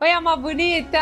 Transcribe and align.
Oi, 0.00 0.10
alma 0.10 0.36
bonita! 0.36 0.98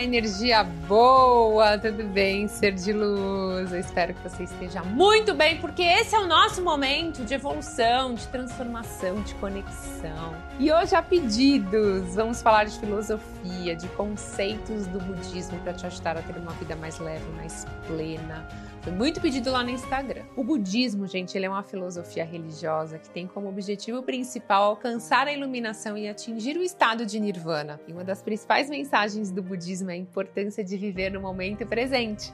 Energia 0.00 0.64
boa, 0.64 1.76
tudo 1.76 2.02
bem? 2.02 2.48
Ser 2.48 2.72
de 2.72 2.90
luz. 2.90 3.70
Eu 3.70 3.78
espero 3.78 4.14
que 4.14 4.26
você 4.26 4.44
esteja 4.44 4.82
muito 4.82 5.34
bem, 5.34 5.60
porque 5.60 5.82
esse 5.82 6.14
é 6.14 6.18
o 6.18 6.26
nosso 6.26 6.62
momento 6.62 7.26
de 7.26 7.34
evolução, 7.34 8.14
de 8.14 8.26
transformação, 8.28 9.20
de 9.20 9.34
conexão. 9.34 10.34
E 10.58 10.72
hoje, 10.72 10.94
a 10.94 11.02
pedidos, 11.02 12.14
vamos 12.14 12.40
falar 12.40 12.64
de 12.64 12.80
filosofia, 12.80 13.76
de 13.76 13.86
conceitos 13.88 14.86
do 14.86 14.98
budismo 14.98 15.58
para 15.58 15.74
te 15.74 15.84
ajudar 15.84 16.16
a 16.16 16.22
ter 16.22 16.34
uma 16.38 16.52
vida 16.52 16.74
mais 16.74 16.98
leve, 16.98 17.30
mais 17.36 17.66
plena 17.86 18.48
foi 18.82 18.92
muito 18.92 19.20
pedido 19.20 19.52
lá 19.52 19.62
no 19.62 19.70
Instagram. 19.70 20.24
O 20.36 20.42
budismo, 20.42 21.06
gente, 21.06 21.38
ele 21.38 21.46
é 21.46 21.48
uma 21.48 21.62
filosofia 21.62 22.24
religiosa 22.24 22.98
que 22.98 23.08
tem 23.08 23.28
como 23.28 23.48
objetivo 23.48 24.02
principal 24.02 24.64
alcançar 24.64 25.28
a 25.28 25.32
iluminação 25.32 25.96
e 25.96 26.08
atingir 26.08 26.56
o 26.56 26.62
estado 26.62 27.06
de 27.06 27.20
nirvana. 27.20 27.80
E 27.86 27.92
uma 27.92 28.02
das 28.02 28.20
principais 28.22 28.68
mensagens 28.68 29.30
do 29.30 29.40
budismo 29.40 29.90
é 29.90 29.94
a 29.94 29.96
importância 29.96 30.64
de 30.64 30.76
viver 30.76 31.12
no 31.12 31.20
momento 31.20 31.64
presente. 31.64 32.32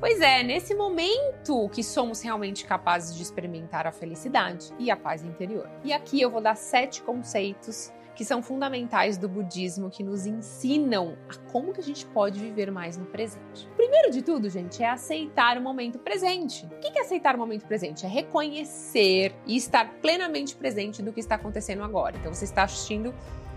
Pois 0.00 0.22
é, 0.22 0.42
nesse 0.42 0.74
momento 0.74 1.68
que 1.68 1.84
somos 1.84 2.22
realmente 2.22 2.64
capazes 2.64 3.14
de 3.14 3.22
experimentar 3.22 3.86
a 3.86 3.92
felicidade 3.92 4.72
e 4.78 4.90
a 4.90 4.96
paz 4.96 5.22
interior. 5.22 5.68
E 5.84 5.92
aqui 5.92 6.18
eu 6.18 6.30
vou 6.30 6.40
dar 6.40 6.56
sete 6.56 7.02
conceitos 7.02 7.92
que 8.20 8.24
são 8.26 8.42
fundamentais 8.42 9.16
do 9.16 9.26
budismo 9.26 9.88
que 9.88 10.02
nos 10.02 10.26
ensinam 10.26 11.16
a 11.26 11.50
como 11.50 11.72
que 11.72 11.80
a 11.80 11.82
gente 11.82 12.04
pode 12.04 12.38
viver 12.38 12.70
mais 12.70 12.98
no 12.98 13.06
presente. 13.06 13.66
Primeiro 13.74 14.10
de 14.10 14.20
tudo, 14.20 14.50
gente, 14.50 14.82
é 14.82 14.90
aceitar 14.90 15.56
o 15.56 15.62
momento 15.62 15.98
presente. 15.98 16.66
O 16.66 16.80
que 16.80 16.98
é 16.98 17.00
aceitar 17.00 17.34
o 17.34 17.38
momento 17.38 17.64
presente? 17.64 18.04
É 18.04 18.08
reconhecer 18.10 19.34
e 19.46 19.56
estar 19.56 19.88
plenamente 20.02 20.54
presente 20.54 21.02
do 21.02 21.14
que 21.14 21.20
está 21.20 21.36
acontecendo 21.36 21.82
agora. 21.82 22.18
Então, 22.18 22.34
você 22.34 22.44
está 22.44 22.64
assistindo 22.64 23.14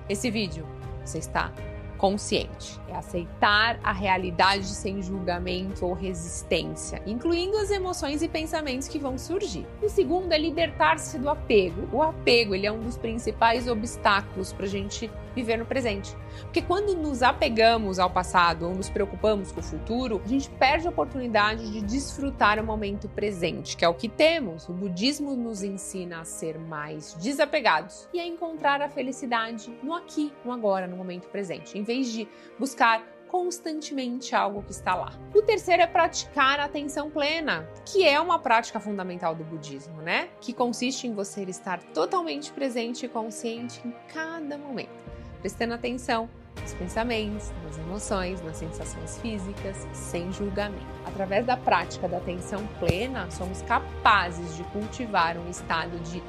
esse 0.08 0.32
vídeo, 0.32 0.66
você 1.04 1.18
está 1.18 1.52
consciente. 2.04 2.78
É 2.90 2.98
aceitar 2.98 3.80
a 3.82 3.94
realidade 3.94 4.68
sem 4.68 5.02
julgamento 5.02 5.86
ou 5.86 5.94
resistência, 5.94 7.02
incluindo 7.06 7.56
as 7.56 7.72
emoções 7.72 8.22
e 8.22 8.28
pensamentos 8.28 8.90
que 8.90 9.00
vão 9.00 9.18
surgir. 9.18 9.66
O 9.82 9.88
segundo 9.88 10.34
é 10.34 10.38
libertar-se 10.38 11.18
do 11.18 11.30
apego. 11.30 11.88
O 11.94 12.04
apego 12.04 12.54
ele 12.54 12.68
é 12.68 12.72
um 12.74 12.82
dos 12.82 12.98
principais 12.98 13.70
obstáculos 13.70 14.52
para 14.52 14.66
a 14.66 14.70
gente 14.70 15.10
viver 15.34 15.58
no 15.58 15.66
presente. 15.66 16.16
Porque 16.42 16.62
quando 16.62 16.96
nos 16.96 17.24
apegamos 17.24 18.00
ao 18.00 18.10
passado 18.10 18.68
ou 18.68 18.76
nos 18.76 18.90
preocupamos 18.90 19.52
com 19.52 19.60
o 19.60 19.64
futuro, 19.64 20.22
a 20.24 20.28
gente 20.28 20.50
perde 20.52 20.88
a 20.88 20.90
oportunidade 20.90 21.72
de 21.72 21.82
desfrutar 21.82 22.60
o 22.60 22.66
momento 22.66 23.08
presente, 23.08 23.78
que 23.78 23.86
é 23.86 23.88
o 23.88 23.94
que 23.94 24.10
temos. 24.10 24.68
O 24.68 24.74
budismo 24.74 25.36
nos 25.36 25.64
ensina 25.64 26.20
a 26.20 26.26
ser 26.26 26.60
mais 26.60 27.14
desapegados 27.14 28.08
e 28.14 28.20
a 28.20 28.26
encontrar 28.26 28.82
a 28.82 28.90
felicidade 28.90 29.74
no 29.82 29.94
aqui, 29.94 30.32
no 30.44 30.52
agora, 30.52 30.88
no 30.88 30.98
momento 30.98 31.28
presente, 31.30 31.78
em 31.78 31.84
vez 31.94 32.12
de 32.12 32.28
buscar 32.58 33.04
constantemente 33.28 34.36
algo 34.36 34.62
que 34.62 34.72
está 34.72 34.94
lá. 34.96 35.12
O 35.34 35.42
terceiro 35.42 35.82
é 35.82 35.88
praticar 35.88 36.60
a 36.60 36.66
atenção 36.66 37.10
plena, 37.10 37.68
que 37.86 38.08
é 38.08 38.20
uma 38.20 38.38
prática 38.38 38.80
fundamental 38.80 39.34
do 39.34 39.44
budismo, 39.44 40.02
né? 40.02 40.30
Que 40.40 40.54
consiste 40.54 41.08
em 41.08 41.14
você 41.14 41.44
estar 41.44 41.82
totalmente 41.82 42.52
presente 42.52 43.06
e 43.06 43.10
consciente 43.10 43.82
em 43.86 43.94
cada 44.14 44.58
momento 44.58 45.04
prestando 45.44 45.74
atenção 45.74 46.30
nos 46.62 46.74
pensamentos, 46.74 47.52
nas 47.66 47.78
emoções, 47.78 48.42
nas 48.42 48.56
sensações 48.56 49.18
físicas, 49.18 49.76
sem 49.92 50.32
julgamento. 50.32 50.86
Através 51.06 51.46
da 51.46 51.58
prática 51.58 52.08
da 52.08 52.18
atenção 52.18 52.66
plena, 52.80 53.30
somos 53.30 53.62
capazes 53.64 54.56
de 54.56 54.64
cultivar 54.66 55.38
um 55.38 55.50
estado 55.50 56.00
de 56.00 56.24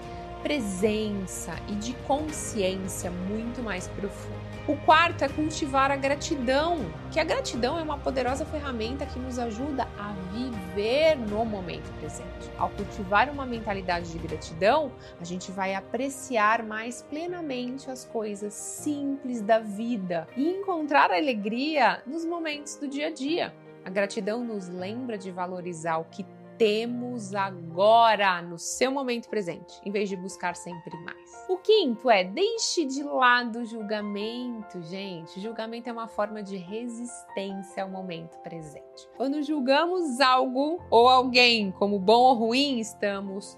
presença 0.45 1.55
e 1.69 1.75
de 1.77 1.95
consciência 2.07 3.11
muito 3.11 3.63
mais 3.63 3.89
profundo. 3.89 4.45
O 4.69 4.77
quarto 4.77 5.25
é 5.25 5.29
cultivar 5.29 5.91
a 5.91 5.97
gratidão, 5.97 6.81
que 7.11 7.19
a 7.19 7.25
gratidão 7.25 7.79
é 7.79 7.83
uma 7.83 7.97
poderosa 7.97 8.45
ferramenta 8.45 9.07
que 9.07 9.19
nos 9.19 9.39
ajuda 9.39 9.89
a 9.99 10.13
viver 10.35 11.17
no 11.17 11.47
momento 11.47 11.91
presente. 11.99 12.51
Ao 12.59 12.69
cultivar 12.69 13.31
uma 13.31 13.47
mentalidade 13.47 14.13
de 14.13 14.19
gratidão, 14.19 14.93
a 15.19 15.25
gente 15.25 15.51
vai 15.51 15.75
apreciar 15.75 16.63
mais 16.63 17.01
plenamente 17.01 17.91
as 17.91 18.05
coisas 18.05 18.53
simples 18.53 19.41
da 19.41 19.59
vida 19.59 20.29
e 20.37 20.47
encontrar 20.47 21.11
alegria 21.11 22.03
nos 22.07 22.23
momentos 22.27 22.77
do 22.77 22.87
dia 22.87 23.07
a 23.07 23.11
dia. 23.11 23.55
A 23.83 23.91
gratidão 23.91 24.43
nos 24.43 24.69
lembra 24.69 25.19
de 25.19 25.31
valorizar 25.31 25.99
o 25.99 26.05
que 26.05 26.25
temos 26.59 27.35
agora, 27.35 28.41
no 28.43 28.59
seu 28.59 28.91
momento 28.91 29.29
presente, 29.29 29.81
em 29.85 29.91
vez 29.91 30.09
de 30.09 30.17
buscar 30.17 30.57
sempre 30.57 30.97
mais. 30.99 31.45
O 31.49 31.59
quinto 31.59 32.11
é 32.11 32.25
deixe 32.25 32.85
de 32.85 33.03
lado 33.03 33.61
o 33.61 33.65
julgamento, 33.65 34.83
gente. 34.83 35.39
O 35.39 35.43
julgamento 35.43 35.89
é 35.89 35.93
uma 35.93 36.09
forma 36.09 36.43
de 36.43 36.57
resistência 36.57 37.83
ao 37.83 37.91
momento 37.91 38.39
presente. 38.39 39.09
Quando 39.17 39.43
julgamos 39.43 40.21
algo 40.21 40.81
ou 40.91 41.09
alguém 41.09 41.71
como 41.73 41.99
bom 41.99 42.23
ou 42.23 42.35
ruim, 42.35 42.79
estamos 42.79 43.57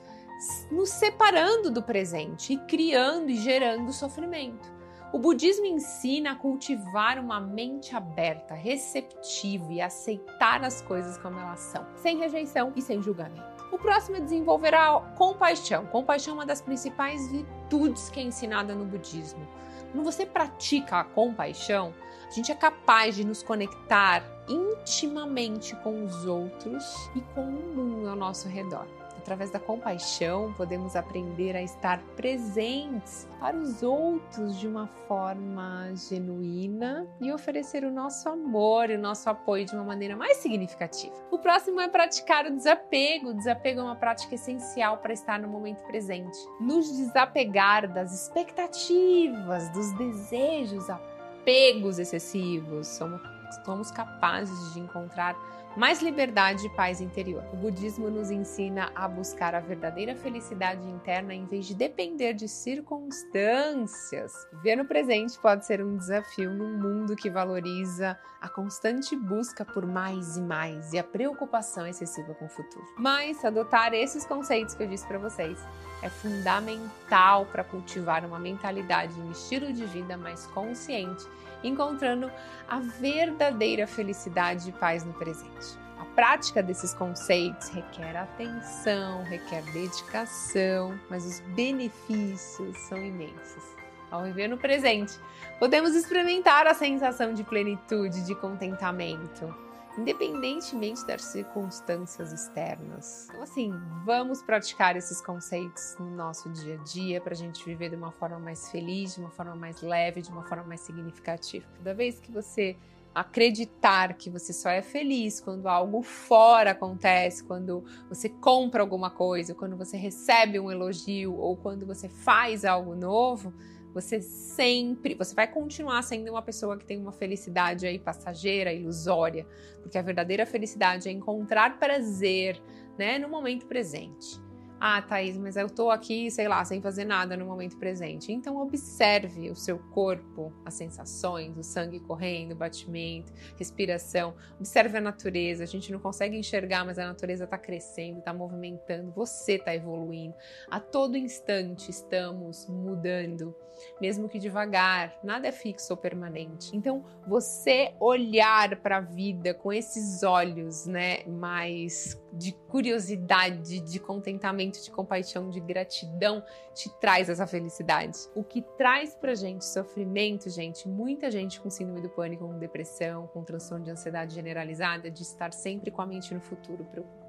nos 0.70 0.90
separando 0.90 1.70
do 1.70 1.82
presente 1.82 2.52
e 2.52 2.58
criando 2.58 3.30
e 3.30 3.36
gerando 3.36 3.92
sofrimento. 3.92 4.75
O 5.12 5.18
budismo 5.18 5.64
ensina 5.64 6.32
a 6.32 6.34
cultivar 6.34 7.18
uma 7.18 7.40
mente 7.40 7.94
aberta, 7.94 8.54
receptiva 8.54 9.72
e 9.72 9.80
aceitar 9.80 10.64
as 10.64 10.82
coisas 10.82 11.16
como 11.18 11.38
elas 11.38 11.60
são, 11.60 11.86
sem 11.94 12.18
rejeição 12.18 12.72
e 12.74 12.82
sem 12.82 13.00
julgamento. 13.00 13.64
O 13.70 13.78
próximo 13.78 14.16
é 14.16 14.20
desenvolver 14.20 14.74
a 14.74 15.00
compaixão. 15.16 15.86
Compaixão 15.86 16.32
é 16.32 16.36
uma 16.38 16.46
das 16.46 16.60
principais 16.60 17.30
virtudes 17.30 18.10
que 18.10 18.18
é 18.18 18.24
ensinada 18.24 18.74
no 18.74 18.84
budismo. 18.84 19.46
Quando 19.92 20.04
você 20.04 20.26
pratica 20.26 21.00
a 21.00 21.04
compaixão, 21.04 21.94
a 22.26 22.30
gente 22.32 22.50
é 22.50 22.54
capaz 22.54 23.14
de 23.14 23.24
nos 23.24 23.44
conectar 23.44 24.24
intimamente 24.48 25.74
com 25.76 26.04
os 26.04 26.26
outros 26.26 26.84
e 27.14 27.20
com 27.32 27.42
o 27.42 27.74
mundo 27.74 28.08
ao 28.08 28.16
nosso 28.16 28.48
redor. 28.48 28.86
Através 29.26 29.50
da 29.50 29.58
compaixão, 29.58 30.54
podemos 30.56 30.94
aprender 30.94 31.56
a 31.56 31.60
estar 31.60 32.00
presentes 32.14 33.26
para 33.40 33.56
os 33.56 33.82
outros 33.82 34.56
de 34.56 34.68
uma 34.68 34.86
forma 35.08 35.90
genuína 35.96 37.08
e 37.20 37.32
oferecer 37.32 37.82
o 37.82 37.90
nosso 37.90 38.28
amor 38.28 38.88
e 38.88 38.94
o 38.94 38.98
nosso 39.00 39.28
apoio 39.28 39.66
de 39.66 39.74
uma 39.74 39.82
maneira 39.82 40.14
mais 40.14 40.36
significativa. 40.36 41.12
O 41.28 41.40
próximo 41.40 41.80
é 41.80 41.88
praticar 41.88 42.46
o 42.46 42.54
desapego. 42.54 43.30
O 43.30 43.34
desapego 43.34 43.80
é 43.80 43.82
uma 43.82 43.96
prática 43.96 44.36
essencial 44.36 44.98
para 44.98 45.12
estar 45.12 45.40
no 45.40 45.48
momento 45.48 45.84
presente. 45.88 46.38
Nos 46.60 46.96
desapegar 46.96 47.92
das 47.92 48.14
expectativas, 48.14 49.68
dos 49.70 49.90
desejos, 49.94 50.88
apegos 50.88 51.98
excessivos. 51.98 52.86
Somos, 52.86 53.20
somos 53.64 53.90
capazes 53.90 54.72
de 54.72 54.80
encontrar 54.80 55.36
mais 55.76 56.00
liberdade 56.00 56.66
e 56.66 56.70
paz 56.70 57.02
interior. 57.02 57.44
O 57.52 57.56
budismo 57.56 58.08
nos 58.08 58.30
ensina 58.30 58.90
a 58.94 59.06
buscar 59.06 59.54
a 59.54 59.60
verdadeira 59.60 60.16
felicidade 60.16 60.88
interna 60.88 61.34
em 61.34 61.44
vez 61.44 61.66
de 61.66 61.74
depender 61.74 62.32
de 62.32 62.48
circunstâncias. 62.48 64.32
Ver 64.62 64.76
no 64.76 64.86
presente 64.86 65.38
pode 65.38 65.66
ser 65.66 65.84
um 65.84 65.96
desafio 65.96 66.50
num 66.50 66.78
mundo 66.78 67.14
que 67.14 67.28
valoriza 67.28 68.18
a 68.40 68.48
constante 68.48 69.14
busca 69.14 69.64
por 69.64 69.86
mais 69.86 70.38
e 70.38 70.40
mais 70.40 70.94
e 70.94 70.98
a 70.98 71.04
preocupação 71.04 71.86
excessiva 71.86 72.34
com 72.34 72.46
o 72.46 72.48
futuro. 72.48 72.86
Mas 72.96 73.44
adotar 73.44 73.92
esses 73.92 74.24
conceitos 74.24 74.74
que 74.74 74.82
eu 74.82 74.88
disse 74.88 75.06
para 75.06 75.18
vocês 75.18 75.58
é 76.02 76.08
fundamental 76.08 77.44
para 77.46 77.64
cultivar 77.64 78.24
uma 78.24 78.38
mentalidade 78.38 79.12
e 79.18 79.22
um 79.22 79.30
estilo 79.30 79.70
de 79.72 79.84
vida 79.84 80.16
mais 80.16 80.46
consciente 80.48 81.26
encontrando 81.66 82.30
a 82.68 82.78
verdadeira 82.78 83.86
felicidade 83.86 84.68
e 84.68 84.72
paz 84.72 85.04
no 85.04 85.12
presente. 85.14 85.78
A 85.98 86.04
prática 86.14 86.62
desses 86.62 86.94
conceitos 86.94 87.68
requer 87.68 88.16
atenção, 88.16 89.22
requer 89.24 89.62
dedicação, 89.72 90.98
mas 91.10 91.24
os 91.24 91.40
benefícios 91.54 92.76
são 92.88 92.98
imensos. 92.98 93.64
Ao 94.10 94.22
viver 94.22 94.48
no 94.48 94.56
presente, 94.56 95.18
podemos 95.58 95.94
experimentar 95.94 96.66
a 96.66 96.74
sensação 96.74 97.34
de 97.34 97.42
plenitude, 97.42 98.24
de 98.24 98.34
contentamento 98.34 99.65
independentemente 99.98 101.06
das 101.06 101.22
circunstâncias 101.22 102.32
externas. 102.32 103.28
Então, 103.30 103.42
assim, 103.42 103.72
vamos 104.04 104.42
praticar 104.42 104.96
esses 104.96 105.20
conceitos 105.20 105.96
no 105.98 106.10
nosso 106.10 106.50
dia 106.50 106.78
a 106.78 106.84
dia 106.84 107.20
para 107.20 107.32
a 107.32 107.36
gente 107.36 107.64
viver 107.64 107.90
de 107.90 107.96
uma 107.96 108.12
forma 108.12 108.38
mais 108.38 108.70
feliz, 108.70 109.14
de 109.14 109.20
uma 109.20 109.30
forma 109.30 109.54
mais 109.54 109.80
leve, 109.80 110.22
de 110.22 110.30
uma 110.30 110.42
forma 110.44 110.64
mais 110.64 110.80
significativa. 110.80 111.66
Toda 111.78 111.94
vez 111.94 112.20
que 112.20 112.30
você 112.30 112.76
acreditar 113.14 114.12
que 114.12 114.28
você 114.28 114.52
só 114.52 114.68
é 114.68 114.82
feliz 114.82 115.40
quando 115.40 115.66
algo 115.66 116.02
fora 116.02 116.72
acontece, 116.72 117.42
quando 117.42 117.82
você 118.10 118.28
compra 118.28 118.82
alguma 118.82 119.08
coisa, 119.08 119.54
quando 119.54 119.74
você 119.74 119.96
recebe 119.96 120.60
um 120.60 120.70
elogio 120.70 121.34
ou 121.34 121.56
quando 121.56 121.86
você 121.86 122.10
faz 122.10 122.62
algo 122.62 122.94
novo, 122.94 123.54
você 123.96 124.20
sempre, 124.20 125.14
você 125.14 125.34
vai 125.34 125.50
continuar 125.50 126.02
sendo 126.02 126.30
uma 126.30 126.42
pessoa 126.42 126.76
que 126.76 126.84
tem 126.84 127.00
uma 127.00 127.12
felicidade 127.12 127.86
aí 127.86 127.98
passageira, 127.98 128.70
ilusória, 128.70 129.46
porque 129.80 129.96
a 129.96 130.02
verdadeira 130.02 130.44
felicidade 130.44 131.08
é 131.08 131.12
encontrar 131.12 131.78
prazer, 131.78 132.60
né, 132.98 133.18
no 133.18 133.26
momento 133.26 133.64
presente. 133.64 134.38
Ah, 134.78 135.00
Thaís, 135.00 135.38
mas 135.38 135.56
eu 135.56 135.70
tô 135.70 135.90
aqui, 135.90 136.30
sei 136.30 136.48
lá, 136.48 136.62
sem 136.64 136.82
fazer 136.82 137.04
nada 137.04 137.36
no 137.36 137.46
momento 137.46 137.78
presente. 137.78 138.30
Então 138.30 138.60
observe 138.60 139.50
o 139.50 139.56
seu 139.56 139.78
corpo, 139.78 140.52
as 140.64 140.74
sensações, 140.74 141.56
o 141.56 141.62
sangue 141.62 141.98
correndo, 142.00 142.52
o 142.52 142.56
batimento, 142.56 143.32
respiração. 143.58 144.34
Observe 144.58 144.98
a 144.98 145.00
natureza. 145.00 145.64
A 145.64 145.66
gente 145.66 145.90
não 145.90 145.98
consegue 145.98 146.36
enxergar, 146.36 146.84
mas 146.84 146.98
a 146.98 147.06
natureza 147.06 147.44
está 147.44 147.56
crescendo, 147.56 148.18
está 148.18 148.34
movimentando, 148.34 149.10
você 149.12 149.54
está 149.54 149.74
evoluindo. 149.74 150.34
A 150.70 150.78
todo 150.78 151.16
instante 151.16 151.90
estamos 151.90 152.66
mudando 152.68 153.54
mesmo 154.00 154.28
que 154.28 154.38
devagar, 154.38 155.18
nada 155.22 155.48
é 155.48 155.52
fixo 155.52 155.92
ou 155.92 155.96
permanente. 155.96 156.76
Então, 156.76 157.04
você 157.26 157.94
olhar 158.00 158.76
para 158.76 158.98
a 158.98 159.00
vida 159.00 159.54
com 159.54 159.72
esses 159.72 160.22
olhos, 160.22 160.86
né, 160.86 161.24
mais 161.26 162.20
de 162.36 162.52
curiosidade, 162.52 163.80
de 163.80 163.98
contentamento, 163.98 164.82
de 164.82 164.90
compaixão, 164.90 165.48
de 165.48 165.60
gratidão, 165.60 166.44
te 166.74 166.90
traz 167.00 167.28
essa 167.28 167.46
felicidade. 167.46 168.18
O 168.34 168.44
que 168.44 168.62
traz 168.76 169.14
pra 169.14 169.34
gente 169.34 169.64
sofrimento, 169.64 170.50
gente, 170.50 170.88
muita 170.88 171.30
gente 171.30 171.60
com 171.60 171.70
síndrome 171.70 172.02
do 172.02 172.10
pânico, 172.10 172.46
com 172.46 172.58
depressão, 172.58 173.26
com 173.28 173.42
transtorno 173.42 173.84
de 173.84 173.90
ansiedade 173.90 174.34
generalizada, 174.34 175.10
de 175.10 175.22
estar 175.22 175.52
sempre 175.52 175.90
com 175.90 176.02
a 176.02 176.06
mente 176.06 176.34
no 176.34 176.40
futuro, 176.40 176.84
preocupada. 176.84 177.25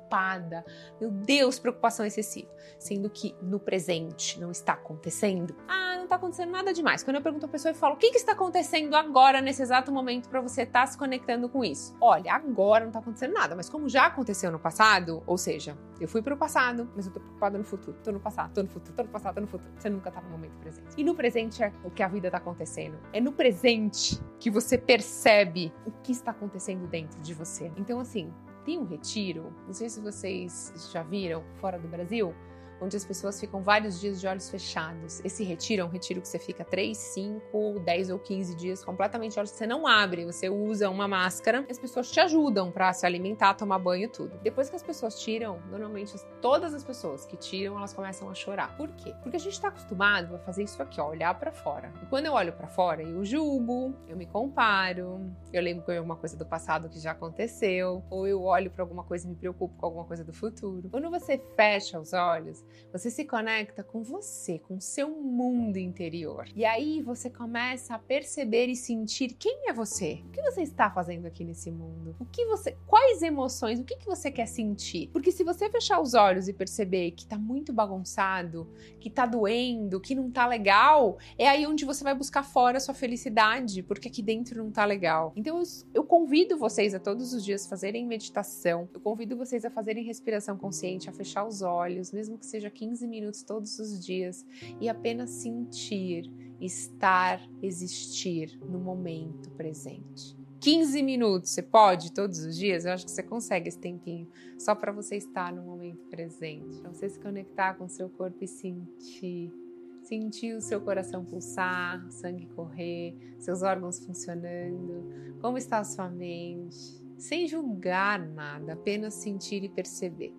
Meu 0.99 1.11
Deus, 1.11 1.59
preocupação 1.59 2.05
excessiva, 2.05 2.49
sendo 2.79 3.09
que 3.09 3.35
no 3.41 3.59
presente 3.59 4.39
não 4.39 4.51
está 4.51 4.73
acontecendo. 4.73 5.55
Ah, 5.67 5.87
está 6.07 6.15
acontecendo 6.15 6.51
nada 6.51 6.73
demais. 6.73 7.03
Quando 7.03 7.17
eu 7.17 7.21
pergunto 7.21 7.45
a 7.45 7.49
pessoa 7.49 7.71
e 7.71 7.75
falo, 7.75 7.93
o 7.95 7.97
que, 7.97 8.09
que 8.09 8.17
está 8.17 8.31
acontecendo 8.31 8.95
agora, 8.95 9.41
nesse 9.41 9.61
exato 9.61 9.91
momento, 9.91 10.27
para 10.27 10.41
você 10.41 10.63
estar 10.63 10.81
tá 10.81 10.87
se 10.87 10.97
conectando 10.97 11.47
com 11.47 11.63
isso? 11.63 11.95
Olha, 12.01 12.33
agora 12.33 12.81
não 12.81 12.89
está 12.89 12.99
acontecendo 12.99 13.33
nada, 13.33 13.55
mas 13.55 13.69
como 13.69 13.87
já 13.87 14.07
aconteceu 14.07 14.51
no 14.51 14.59
passado, 14.59 15.21
ou 15.27 15.37
seja, 15.37 15.77
eu 15.99 16.07
fui 16.07 16.21
para 16.21 16.33
o 16.33 16.37
passado, 16.37 16.89
mas 16.95 17.05
eu 17.05 17.09
estou 17.09 17.21
preocupada 17.21 17.57
no 17.57 17.63
futuro. 17.63 17.97
Estou 17.97 18.13
no 18.13 18.19
passado, 18.19 18.49
estou 18.49 18.63
no 18.63 18.69
futuro, 18.69 18.91
estou 18.91 19.05
no 19.05 19.11
passado, 19.11 19.31
estou 19.31 19.41
no 19.41 19.47
futuro. 19.47 19.71
Você 19.77 19.89
nunca 19.89 20.09
está 20.09 20.21
no 20.21 20.29
momento 20.29 20.57
presente. 20.59 20.87
E 20.97 21.03
no 21.03 21.15
presente 21.15 21.63
é 21.63 21.71
o 21.83 21.91
que 21.91 22.01
a 22.01 22.07
vida 22.07 22.27
está 22.27 22.37
acontecendo. 22.37 22.97
É 23.13 23.19
no 23.19 23.31
presente 23.31 24.19
que 24.39 24.49
você 24.49 24.77
percebe 24.77 25.73
o 25.85 25.91
que 25.91 26.11
está 26.11 26.31
acontecendo 26.31 26.87
dentro 26.87 27.19
de 27.21 27.33
você. 27.33 27.71
Então, 27.77 27.99
assim, 27.99 28.31
tem 28.67 28.77
um 28.77 28.83
retiro, 28.83 29.53
não 29.65 29.73
sei 29.73 29.87
se 29.87 30.01
vocês 30.01 30.73
já 30.91 31.01
viram 31.01 31.41
fora 31.55 31.79
do 31.79 31.87
Brasil, 31.87 32.35
onde 32.81 32.95
as 32.95 33.05
pessoas 33.05 33.39
ficam 33.39 33.61
vários 33.61 33.99
dias 33.99 34.19
de 34.19 34.27
olhos 34.27 34.49
fechados. 34.49 35.19
Esse 35.23 35.43
retiro 35.43 35.81
é 35.81 35.85
um 35.85 35.89
retiro 35.89 36.21
que 36.21 36.27
você 36.27 36.39
fica 36.39 36.63
3, 36.63 36.97
5, 36.97 37.79
10 37.79 38.09
ou 38.09 38.19
15 38.19 38.55
dias 38.55 38.83
completamente 38.83 39.37
olhos, 39.39 39.51
você 39.51 39.67
não 39.67 39.87
abre, 39.87 40.25
você 40.25 40.49
usa 40.49 40.89
uma 40.89 41.07
máscara. 41.07 41.65
As 41.69 41.79
pessoas 41.79 42.11
te 42.11 42.19
ajudam 42.19 42.71
para 42.71 42.91
se 42.93 43.05
alimentar, 43.05 43.53
tomar 43.53 43.79
banho, 43.79 44.09
tudo. 44.09 44.37
Depois 44.41 44.69
que 44.69 44.75
as 44.75 44.83
pessoas 44.83 45.19
tiram, 45.19 45.59
normalmente 45.69 46.13
todas 46.41 46.73
as 46.73 46.83
pessoas 46.83 47.25
que 47.25 47.35
tiram, 47.37 47.77
elas 47.77 47.93
começam 47.93 48.29
a 48.29 48.33
chorar. 48.33 48.75
Por 48.77 48.89
quê? 48.89 49.13
Porque 49.21 49.37
a 49.37 49.39
gente 49.39 49.53
está 49.53 49.69
acostumado 49.69 50.35
a 50.35 50.39
fazer 50.39 50.63
isso 50.63 50.81
aqui, 50.81 50.99
ó, 50.99 51.09
olhar 51.09 51.33
para 51.37 51.51
fora. 51.51 51.91
E 52.01 52.05
quando 52.05 52.25
eu 52.25 52.33
olho 52.33 52.53
para 52.53 52.67
fora, 52.67 53.01
eu 53.01 53.23
julgo, 53.25 53.93
eu 54.07 54.15
me 54.15 54.25
comparo, 54.25 55.31
eu 55.51 55.61
lembro 55.61 55.85
de 55.85 55.97
alguma 55.97 56.15
coisa 56.15 56.37
do 56.37 56.45
passado 56.45 56.89
que 56.89 56.99
já 56.99 57.11
aconteceu, 57.11 58.03
ou 58.09 58.27
eu 58.27 58.43
olho 58.43 58.69
para 58.69 58.83
alguma 58.83 59.03
coisa 59.03 59.25
e 59.25 59.29
me 59.29 59.35
preocupo 59.35 59.75
com 59.77 59.85
alguma 59.85 60.05
coisa 60.05 60.23
do 60.23 60.33
futuro. 60.33 60.89
Quando 60.89 61.09
você 61.09 61.37
fecha 61.55 61.99
os 61.99 62.13
olhos, 62.13 62.63
você 62.91 63.09
se 63.09 63.25
conecta 63.25 63.83
com 63.83 64.01
você, 64.01 64.59
com 64.59 64.79
seu 64.79 65.09
mundo 65.09 65.77
interior. 65.77 66.47
E 66.55 66.65
aí 66.65 67.01
você 67.01 67.29
começa 67.29 67.95
a 67.95 67.99
perceber 67.99 68.67
e 68.67 68.75
sentir 68.75 69.33
quem 69.33 69.69
é 69.69 69.73
você. 69.73 70.21
O 70.27 70.31
que 70.31 70.41
você 70.41 70.61
está 70.61 70.89
fazendo 70.89 71.25
aqui 71.25 71.43
nesse 71.43 71.69
mundo? 71.69 72.15
O 72.19 72.25
que 72.25 72.45
você, 72.45 72.77
quais 72.85 73.21
emoções, 73.21 73.79
o 73.79 73.83
que, 73.83 73.97
que 73.97 74.05
você 74.05 74.31
quer 74.31 74.47
sentir? 74.47 75.09
Porque 75.09 75.31
se 75.31 75.43
você 75.43 75.69
fechar 75.69 75.99
os 76.01 76.13
olhos 76.13 76.47
e 76.47 76.53
perceber 76.53 77.11
que 77.11 77.25
tá 77.25 77.37
muito 77.37 77.73
bagunçado, 77.73 78.67
que 78.99 79.09
tá 79.09 79.25
doendo, 79.25 79.99
que 79.99 80.15
não 80.15 80.31
tá 80.31 80.47
legal, 80.47 81.17
é 81.37 81.47
aí 81.47 81.67
onde 81.67 81.85
você 81.85 82.03
vai 82.03 82.15
buscar 82.15 82.43
fora 82.43 82.77
a 82.77 82.79
sua 82.79 82.93
felicidade, 82.93 83.83
porque 83.83 84.07
aqui 84.07 84.21
dentro 84.21 84.63
não 84.63 84.71
tá 84.71 84.85
legal. 84.85 85.33
Então 85.35 85.57
eu, 85.57 85.63
eu 85.93 86.03
convido 86.03 86.57
vocês 86.57 86.93
a 86.93 86.99
todos 86.99 87.33
os 87.33 87.43
dias 87.43 87.67
fazerem 87.67 88.05
meditação. 88.05 88.89
Eu 88.93 88.99
convido 88.99 89.35
vocês 89.37 89.65
a 89.65 89.69
fazerem 89.69 90.03
respiração 90.03 90.57
consciente, 90.57 91.09
a 91.09 91.13
fechar 91.13 91.45
os 91.45 91.61
olhos, 91.61 92.11
mesmo 92.11 92.37
que 92.37 92.45
seja 92.45 92.56
seja 92.57 92.71
15 92.71 93.07
minutos 93.07 93.43
todos 93.43 93.77
os 93.77 94.03
dias 94.03 94.45
e 94.81 94.89
apenas 94.89 95.29
sentir, 95.29 96.31
estar, 96.59 97.39
existir 97.61 98.59
no 98.67 98.79
momento 98.79 99.51
presente. 99.51 100.35
15 100.59 101.03
minutos, 101.03 101.51
você 101.51 101.61
pode 101.61 102.11
todos 102.11 102.39
os 102.39 102.57
dias? 102.57 102.83
Eu 102.83 102.93
acho 102.93 103.05
que 103.05 103.11
você 103.11 103.21
consegue 103.21 103.69
esse 103.69 103.77
tempinho 103.77 104.27
só 104.57 104.73
para 104.73 104.91
você 104.91 105.15
estar 105.15 105.53
no 105.53 105.61
momento 105.61 106.03
presente. 106.07 106.79
Para 106.79 106.91
você 106.91 107.07
se 107.07 107.19
conectar 107.19 107.75
com 107.75 107.85
o 107.85 107.89
seu 107.89 108.09
corpo 108.09 108.43
e 108.43 108.47
sentir. 108.47 109.53
Sentir 110.01 110.55
o 110.55 110.61
seu 110.61 110.81
coração 110.81 111.23
pulsar, 111.23 112.09
sangue 112.09 112.47
correr, 112.55 113.13
seus 113.37 113.61
órgãos 113.61 113.99
funcionando, 113.99 115.05
como 115.41 115.57
está 115.57 115.79
a 115.79 115.83
sua 115.83 116.09
mente, 116.09 116.97
sem 117.17 117.45
julgar 117.45 118.17
nada, 118.17 118.73
apenas 118.73 119.15
sentir 119.15 119.65
e 119.65 119.69
perceber. 119.69 120.33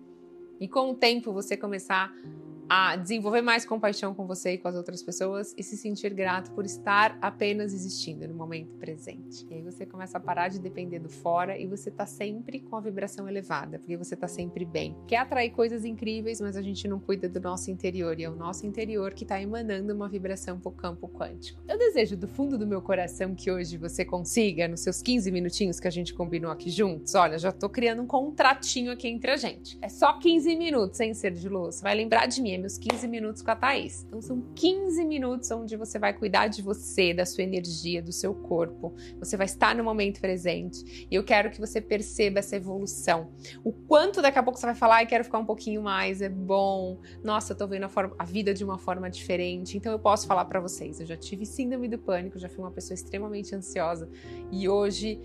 E 0.59 0.67
com 0.67 0.91
o 0.91 0.95
tempo 0.95 1.31
você 1.31 1.55
começar 1.55 2.13
a 2.69 2.95
desenvolver 2.95 3.41
mais 3.41 3.65
compaixão 3.65 4.13
com 4.13 4.27
você 4.27 4.53
e 4.53 4.57
com 4.59 4.67
as 4.67 4.75
outras 4.75 5.01
pessoas 5.01 5.55
e 5.57 5.63
se 5.63 5.75
sentir 5.75 6.13
grato 6.13 6.51
por 6.51 6.65
estar 6.65 7.17
apenas 7.19 7.73
existindo 7.73 8.27
no 8.27 8.35
momento 8.35 8.75
presente. 8.75 9.43
E 9.49 9.55
aí 9.55 9.61
você 9.63 9.87
começa 9.87 10.19
a 10.19 10.21
parar 10.21 10.49
de 10.49 10.59
depender 10.59 10.99
do 10.99 11.09
fora 11.09 11.57
e 11.57 11.65
você 11.65 11.89
tá 11.89 12.05
sempre 12.05 12.59
com 12.59 12.75
a 12.75 12.79
vibração 12.79 13.27
elevada, 13.27 13.79
porque 13.79 13.97
você 13.97 14.15
tá 14.15 14.27
sempre 14.27 14.65
bem. 14.65 14.95
Quer 15.07 15.17
atrair 15.17 15.49
coisas 15.49 15.83
incríveis, 15.83 16.39
mas 16.39 16.55
a 16.55 16.61
gente 16.61 16.87
não 16.87 16.99
cuida 16.99 17.27
do 17.27 17.39
nosso 17.39 17.71
interior 17.71 18.19
e 18.19 18.23
é 18.23 18.29
o 18.29 18.35
nosso 18.35 18.67
interior 18.67 19.13
que 19.13 19.25
tá 19.25 19.41
emanando 19.41 19.91
uma 19.91 20.07
vibração 20.07 20.59
pro 20.59 20.69
campo 20.69 21.09
quântico. 21.09 21.59
Eu 21.67 21.77
desejo 21.77 22.15
do 22.15 22.27
fundo 22.27 22.55
do 22.55 22.67
meu 22.67 22.83
coração 22.83 23.33
que 23.33 23.49
hoje 23.49 23.77
você 23.77 24.05
consiga, 24.05 24.67
nos 24.67 24.81
seus 24.81 25.01
15 25.01 25.31
minutinhos 25.31 25.79
que 25.79 25.87
a 25.87 25.91
gente 25.91 26.13
combinou 26.13 26.51
aqui 26.51 26.69
juntos, 26.69 27.15
olha, 27.15 27.39
já 27.39 27.51
tô 27.51 27.67
criando 27.67 28.03
um 28.03 28.07
contratinho 28.07 28.91
aqui 28.91 29.07
entre 29.07 29.31
a 29.31 29.37
gente. 29.37 29.75
É 29.81 29.89
só 29.89 30.19
15 30.19 30.55
minutos, 30.55 30.97
sem 30.97 31.15
ser 31.15 31.31
de 31.31 31.49
luz. 31.49 31.81
Vai 31.81 31.95
lembrar 31.95 32.27
de 32.27 32.41
mim, 32.41 32.58
meus 32.59 32.77
15 32.77 33.07
minutos 33.07 33.41
com 33.41 33.51
a 33.51 33.55
Thaís. 33.55 34.05
Então 34.07 34.21
são 34.21 34.41
15 34.55 35.03
minutos 35.05 35.49
onde 35.51 35.75
você 35.75 35.97
vai 35.97 36.13
cuidar 36.13 36.47
de 36.47 36.61
você, 36.61 37.13
da 37.13 37.25
sua 37.25 37.43
energia, 37.43 38.01
do 38.01 38.11
seu 38.11 38.33
corpo. 38.33 38.93
Você 39.19 39.35
vai 39.37 39.45
estar 39.45 39.75
no 39.75 39.83
momento 39.83 40.19
presente. 40.19 41.07
E 41.09 41.15
eu 41.15 41.23
quero 41.23 41.49
que 41.49 41.59
você 41.59 41.81
perceba 41.81 42.39
essa 42.39 42.55
evolução. 42.55 43.31
O 43.63 43.71
quanto 43.71 44.21
daqui 44.21 44.37
a 44.39 44.43
pouco 44.43 44.59
você 44.59 44.65
vai 44.65 44.75
falar, 44.75 45.03
e 45.03 45.05
quero 45.05 45.23
ficar 45.23 45.39
um 45.39 45.45
pouquinho 45.45 45.81
mais, 45.81 46.21
é 46.21 46.29
bom. 46.29 46.99
Nossa, 47.23 47.53
eu 47.53 47.57
tô 47.57 47.67
vendo 47.67 47.83
a, 47.83 47.89
forma, 47.89 48.15
a 48.17 48.23
vida 48.23 48.53
de 48.53 48.63
uma 48.63 48.77
forma 48.77 49.09
diferente. 49.09 49.77
Então 49.77 49.91
eu 49.91 49.99
posso 49.99 50.27
falar 50.27 50.45
para 50.45 50.59
vocês, 50.59 50.99
eu 50.99 51.05
já 51.05 51.17
tive 51.17 51.45
síndrome 51.45 51.87
do 51.87 51.97
pânico, 51.97 52.37
já 52.37 52.49
fui 52.49 52.63
uma 52.63 52.71
pessoa 52.71 52.95
extremamente 52.95 53.55
ansiosa 53.55 54.09
e 54.51 54.67
hoje 54.67 55.19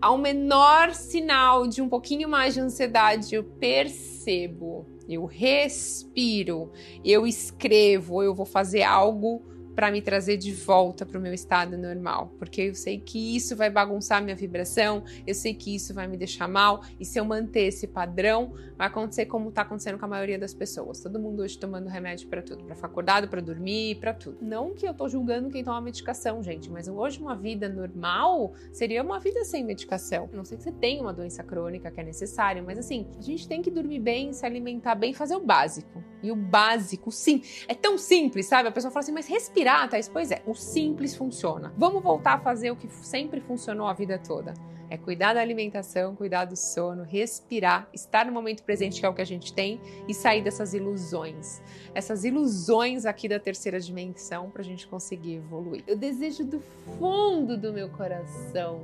ao 0.00 0.18
menor 0.18 0.94
sinal 0.94 1.66
de 1.66 1.80
um 1.82 1.88
pouquinho 1.88 2.28
mais 2.28 2.54
de 2.54 2.60
ansiedade, 2.60 3.34
eu 3.34 3.44
percebo 3.44 4.86
eu 5.08 5.24
respiro, 5.24 6.72
eu 7.04 7.26
escrevo, 7.26 8.22
eu 8.22 8.34
vou 8.34 8.46
fazer 8.46 8.82
algo 8.82 9.42
para 9.76 9.90
me 9.90 10.00
trazer 10.00 10.38
de 10.38 10.52
volta 10.52 11.04
para 11.04 11.18
o 11.18 11.20
meu 11.20 11.34
estado 11.34 11.76
normal, 11.76 12.32
porque 12.38 12.62
eu 12.62 12.74
sei 12.74 12.98
que 12.98 13.36
isso 13.36 13.54
vai 13.54 13.68
bagunçar 13.68 14.22
minha 14.22 14.34
vibração, 14.34 15.04
eu 15.26 15.34
sei 15.34 15.52
que 15.52 15.74
isso 15.74 15.92
vai 15.92 16.08
me 16.08 16.16
deixar 16.16 16.48
mal, 16.48 16.82
e 16.98 17.04
se 17.04 17.20
eu 17.20 17.24
manter 17.26 17.66
esse 17.66 17.86
padrão, 17.86 18.54
vai 18.76 18.86
acontecer 18.86 19.26
como 19.26 19.50
está 19.50 19.62
acontecendo 19.62 19.98
com 19.98 20.06
a 20.06 20.08
maioria 20.08 20.38
das 20.38 20.54
pessoas. 20.54 21.00
Todo 21.00 21.20
mundo 21.20 21.42
hoje 21.42 21.58
tomando 21.58 21.88
remédio 21.88 22.26
para 22.28 22.42
tudo, 22.42 22.64
para 22.64 22.74
ficar 22.74 22.86
acordado, 22.86 23.28
para 23.28 23.42
dormir, 23.42 23.96
para 23.96 24.14
tudo. 24.14 24.38
Não 24.40 24.74
que 24.74 24.88
eu 24.88 24.94
tô 24.94 25.08
julgando 25.08 25.50
quem 25.50 25.62
toma 25.62 25.80
medicação, 25.80 26.42
gente, 26.42 26.70
mas 26.70 26.88
hoje 26.88 27.20
uma 27.20 27.36
vida 27.36 27.68
normal 27.68 28.54
seria 28.72 29.02
uma 29.02 29.20
vida 29.20 29.44
sem 29.44 29.62
medicação. 29.62 30.28
Não 30.32 30.44
sei 30.44 30.56
que 30.56 30.64
você 30.64 30.72
tem 30.72 31.02
uma 31.02 31.12
doença 31.12 31.42
crônica 31.42 31.90
que 31.90 32.00
é 32.00 32.04
necessária, 32.04 32.62
mas 32.62 32.78
assim, 32.78 33.06
a 33.18 33.22
gente 33.22 33.46
tem 33.46 33.60
que 33.60 33.70
dormir 33.70 34.00
bem, 34.00 34.32
se 34.32 34.46
alimentar 34.46 34.94
bem, 34.94 35.12
fazer 35.12 35.36
o 35.36 35.40
básico. 35.40 36.02
E 36.22 36.30
o 36.30 36.36
básico, 36.36 37.12
sim, 37.12 37.42
é 37.68 37.74
tão 37.74 37.98
simples, 37.98 38.46
sabe? 38.46 38.68
A 38.68 38.72
pessoa 38.72 38.90
fala 38.90 39.02
assim, 39.02 39.12
mas 39.12 39.26
respirar, 39.66 39.88
Thais? 39.88 40.08
Pois 40.08 40.30
é, 40.30 40.42
o 40.46 40.54
simples 40.54 41.16
funciona. 41.16 41.72
Vamos 41.76 42.02
voltar 42.02 42.34
a 42.34 42.38
fazer 42.38 42.70
o 42.70 42.76
que 42.76 42.88
sempre 42.88 43.40
funcionou 43.40 43.88
a 43.88 43.92
vida 43.92 44.16
toda. 44.16 44.54
É 44.88 44.96
cuidar 44.96 45.34
da 45.34 45.40
alimentação, 45.40 46.14
cuidar 46.14 46.44
do 46.44 46.54
sono, 46.54 47.02
respirar, 47.02 47.88
estar 47.92 48.24
no 48.26 48.30
momento 48.30 48.62
presente, 48.62 49.00
que 49.00 49.06
é 49.06 49.08
o 49.08 49.14
que 49.14 49.20
a 49.20 49.26
gente 49.26 49.52
tem, 49.52 49.80
e 50.06 50.14
sair 50.14 50.42
dessas 50.42 50.72
ilusões. 50.72 51.60
Essas 51.92 52.22
ilusões 52.22 53.04
aqui 53.04 53.28
da 53.28 53.40
terceira 53.40 53.80
dimensão 53.80 54.48
para 54.48 54.62
a 54.62 54.64
gente 54.64 54.86
conseguir 54.86 55.34
evoluir. 55.34 55.82
Eu 55.88 55.96
desejo 55.96 56.44
do 56.44 56.60
fundo 56.96 57.56
do 57.56 57.72
meu 57.72 57.88
coração 57.88 58.82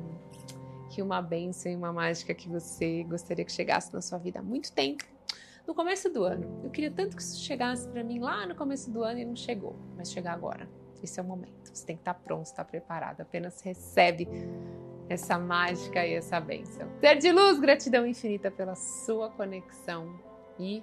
que 0.91 1.01
uma 1.01 1.23
bênção 1.23 1.71
e 1.71 1.77
uma 1.77 1.93
mágica 1.93 2.35
que 2.35 2.49
você 2.49 3.05
gostaria 3.05 3.45
que 3.45 3.53
chegasse 3.53 3.95
na 3.95 4.03
sua 4.03 4.19
vida 4.19 4.41
há 4.41 4.43
muito 4.43 4.73
tempo 4.73 5.12
no 5.67 5.75
começo 5.75 6.11
do 6.11 6.25
ano. 6.25 6.61
Eu 6.65 6.71
queria 6.71 6.91
tanto 6.91 7.17
que 7.17 7.23
isso 7.23 7.41
chegasse 7.41 7.89
para 7.89 8.03
mim 8.03 8.19
lá 8.19 8.47
no 8.47 8.55
começo 8.55 8.91
do 8.91 9.03
ano 9.03 9.21
e 9.21 9.25
não 9.25 9.37
chegou, 9.37 9.77
mas 9.97 10.11
chegar 10.11 10.33
agora. 10.33 10.69
Esse 11.03 11.19
é 11.19 11.23
o 11.23 11.27
momento. 11.27 11.71
Você 11.73 11.85
tem 11.85 11.97
que 11.97 12.03
estar 12.03 12.15
pronto, 12.15 12.47
estar 12.47 12.65
preparado. 12.65 13.21
Apenas 13.21 13.61
recebe 13.61 14.29
essa 15.09 15.39
mágica 15.39 16.07
e 16.07 16.15
essa 16.15 16.41
bênção. 16.41 16.89
Ser 17.01 17.17
de 17.17 17.33
luz, 17.33 17.59
gratidão 17.59 18.07
infinita 18.07 18.51
pela 18.51 18.75
sua 18.75 19.31
conexão 19.31 20.15
e 20.59 20.83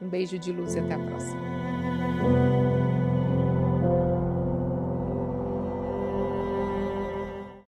um 0.00 0.08
beijo 0.08 0.38
de 0.38 0.52
luz 0.52 0.74
e 0.74 0.80
até 0.80 0.94
a 0.94 0.98
próxima. 0.98 2.65